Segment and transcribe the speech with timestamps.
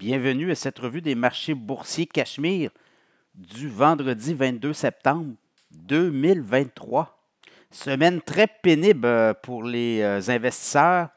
[0.00, 2.70] Bienvenue à cette revue des marchés boursiers Cachemire
[3.34, 5.34] du vendredi 22 septembre
[5.72, 7.18] 2023.
[7.70, 11.10] Semaine très pénible euh, pour les euh, investisseurs.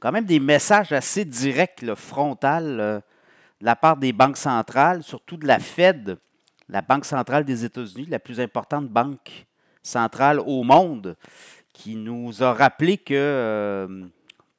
[0.00, 2.96] Quand même des messages assez directs, le frontal, euh,
[3.60, 6.18] de la part des banques centrales, surtout de la Fed,
[6.68, 9.46] la Banque centrale des États-Unis, la plus importante banque
[9.84, 11.16] centrale au monde,
[11.72, 14.10] qui nous a rappelé que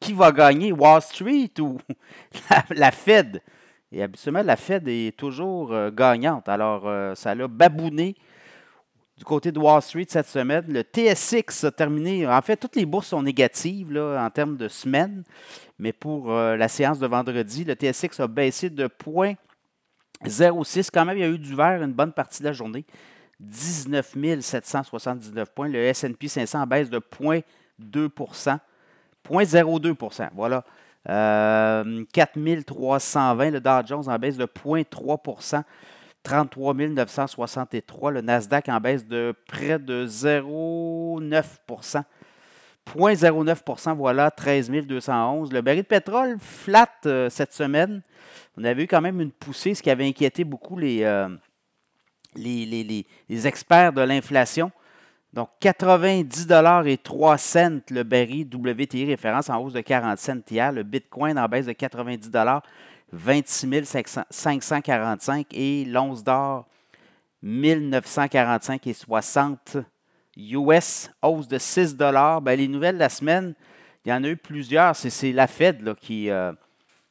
[0.01, 1.77] qui va gagner, Wall Street ou
[2.71, 3.41] la, Fed?
[3.91, 6.49] Et habituellement, la Fed est toujours euh, gagnante.
[6.49, 8.15] Alors, euh, ça l'a babouné
[9.15, 10.65] du côté de Wall Street cette semaine.
[10.67, 12.27] Le TSX a terminé.
[12.27, 15.23] En fait, toutes les bourses sont négatives là, en termes de semaine.
[15.77, 20.89] Mais pour euh, la séance de vendredi, le TSX a baissé de 0,06.
[20.91, 22.85] Quand même, il y a eu du vert une bonne partie de la journée.
[23.39, 25.69] 19 779 points.
[25.69, 28.09] Le SP 500 baisse de 0,2
[29.29, 30.63] 0,02% Voilà.
[31.09, 35.63] Euh, 4320, le Dow Jones en baisse de 0,3%
[36.23, 42.03] 33 963, le Nasdaq en baisse de près de 0,9%
[42.87, 45.51] 0,09% voilà, 13 211.
[45.51, 48.01] Le baril de pétrole flat euh, cette semaine.
[48.57, 51.29] On avait eu quand même une poussée, ce qui avait inquiété beaucoup les, euh,
[53.29, 54.71] experts de l'inflation.
[55.33, 56.47] Donc, 90
[56.85, 60.73] et 3 cents le baril WTI référence en hausse de 40 cents hier.
[60.73, 62.29] Le Bitcoin en baisse de 90
[63.13, 63.97] 26
[64.29, 66.65] 545 et l'once d'or
[67.43, 69.77] 1945 et 60
[70.37, 73.53] US, hausse de 6 ben, Les nouvelles de la semaine,
[74.05, 74.95] il y en a eu plusieurs.
[74.95, 76.51] C'est la Fed qui, euh,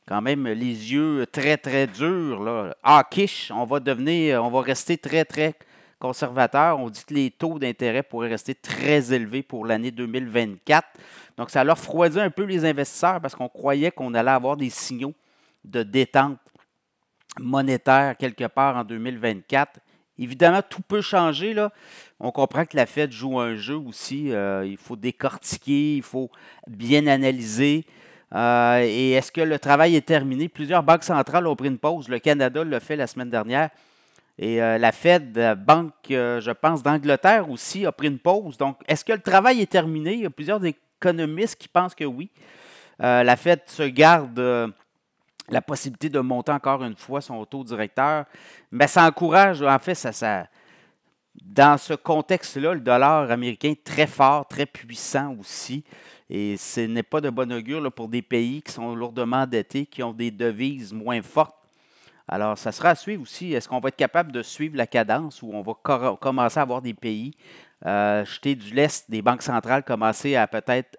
[0.07, 2.43] quand même, les yeux très, très durs.
[2.43, 2.75] Là.
[2.83, 5.55] Hawkish, on va devenir, on va rester très, très
[6.01, 10.89] conservateurs, on dit que les taux d'intérêt pourraient rester très élevés pour l'année 2024.
[11.37, 14.71] Donc, ça leur refroidit un peu les investisseurs parce qu'on croyait qu'on allait avoir des
[14.71, 15.15] signaux
[15.65, 16.39] de détente
[17.39, 19.79] monétaire quelque part en 2024.
[20.19, 21.55] Évidemment, tout peut changer.
[21.55, 21.73] Là.
[22.19, 24.33] On comprend que la Fed joue un jeu aussi.
[24.33, 26.31] Euh, il faut décortiquer, il faut
[26.67, 27.87] bien analyser.
[28.35, 30.49] Euh, et est-ce que le travail est terminé?
[30.49, 32.09] Plusieurs banques centrales ont pris une pause.
[32.09, 33.71] Le Canada l'a fait la semaine dernière.
[34.43, 38.57] Et euh, la Fed, euh, banque, euh, je pense, d'Angleterre aussi, a pris une pause.
[38.57, 40.15] Donc, est-ce que le travail est terminé?
[40.15, 42.31] Il y a plusieurs économistes qui pensent que oui.
[42.99, 44.73] la Fed se garde
[45.49, 48.25] la possibilité de monter encore une fois son taux directeur.
[48.71, 50.09] Mais ça encourage, en fait,
[51.43, 55.85] dans ce contexte-là, le dollar américain est très fort, très puissant aussi.
[56.31, 60.03] Et ce n'est pas de bon augure pour des pays qui sont lourdement endettés, qui
[60.03, 61.60] ont des devises moins fortes
[62.33, 63.53] alors, ça sera à suivre aussi.
[63.55, 66.81] Est-ce qu'on va être capable de suivre la cadence où on va commencer à avoir
[66.81, 67.35] des pays
[67.87, 70.97] euh, jeter du lest, des banques centrales commencer à peut-être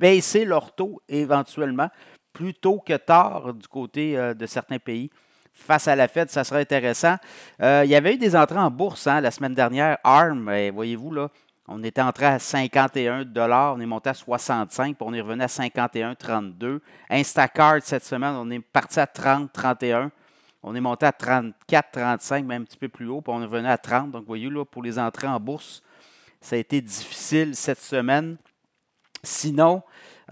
[0.00, 1.90] baisser leur taux éventuellement,
[2.32, 5.10] plus tôt que tard du côté euh, de certains pays.
[5.52, 7.18] Face à la Fed, ça sera intéressant.
[7.62, 9.98] Euh, il y avait eu des entrées en bourse hein, la semaine dernière.
[10.02, 11.28] ARM, voyez-vous, là,
[11.68, 15.46] on était entré à 51 on est monté à 65, puis on est revenu à
[15.46, 16.80] 51,32.
[17.10, 20.10] Instacart, cette semaine, on est parti à 30, 31.
[20.66, 23.44] On est monté à 34, 35, même un petit peu plus haut, puis on est
[23.44, 24.10] revenu à 30.
[24.10, 25.82] Donc, vous voyez, là, pour les entrées en bourse,
[26.40, 28.38] ça a été difficile cette semaine.
[29.22, 29.82] Sinon,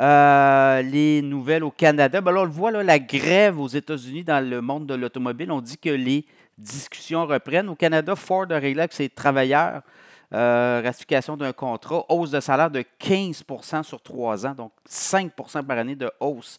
[0.01, 4.43] euh, les nouvelles au Canada, ben là, on le voit, la grève aux États-Unis dans
[4.43, 6.25] le monde de l'automobile, on dit que les
[6.57, 7.69] discussions reprennent.
[7.69, 9.83] Au Canada, Ford a réglé avec ses travailleurs
[10.33, 15.77] euh, ratification d'un contrat, hausse de salaire de 15% sur trois ans, donc 5% par
[15.77, 16.57] année de hausse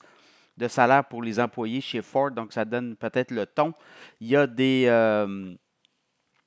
[0.57, 3.73] de salaire pour les employés chez Ford, donc ça donne peut-être le ton.
[4.19, 5.53] Il y a des, euh,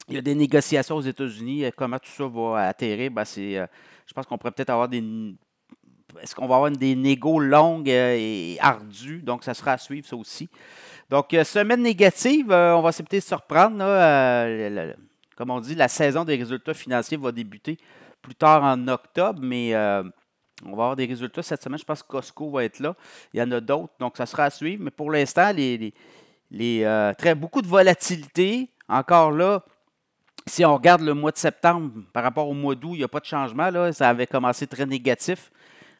[0.08, 1.64] il y a des négociations aux États-Unis.
[1.76, 3.10] Comment tout ça va atterrir?
[3.10, 3.66] Ben, c'est, euh,
[4.06, 5.02] je pense qu'on pourrait peut-être avoir des.
[6.20, 9.22] Est-ce qu'on va avoir des négos longues euh, et ardues?
[9.22, 10.48] Donc, ça sera à suivre, ça aussi.
[11.10, 13.78] Donc, semaine négative, on va peut-être se reprendre.
[15.36, 17.76] comme on dit, la saison des résultats financiers va débuter
[18.22, 19.72] plus tard en octobre, mais
[20.64, 21.78] on va avoir des résultats cette semaine.
[21.78, 22.94] Je pense que Costco va être là.
[23.34, 24.82] Il y en a d'autres, donc ça sera à suivre.
[24.82, 28.70] Mais pour l'instant, euh, beaucoup de volatilité.
[28.88, 29.62] Encore là,
[30.46, 33.08] si on regarde le mois de septembre par rapport au mois d'août, il n'y a
[33.08, 33.68] pas de changement.
[33.68, 33.92] Là.
[33.92, 35.50] Ça avait commencé très négatif.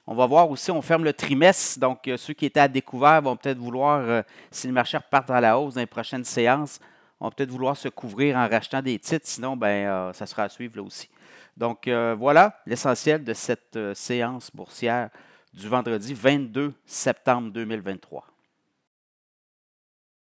[0.06, 1.80] On va voir aussi, on ferme le trimestre.
[1.80, 5.28] Donc, euh, ceux qui étaient à découvert vont peut-être vouloir, euh, si le marché repart
[5.30, 6.80] à la hausse dans les prochaines séances,
[7.20, 9.26] vont peut-être vouloir se couvrir en rachetant des titres.
[9.26, 11.08] Sinon, ben, ça sera à suivre là aussi.
[11.56, 15.10] Donc euh, voilà l'essentiel de cette euh, séance boursière
[15.54, 18.35] du vendredi 22 septembre 2023.